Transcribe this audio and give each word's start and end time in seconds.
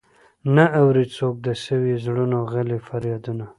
نه 0.55 0.65
اوري 0.81 1.05
څوک 1.17 1.35
د 1.45 1.47
سويو 1.63 1.97
زړونو 2.05 2.37
غلي 2.51 2.79
فريادونه. 2.87 3.45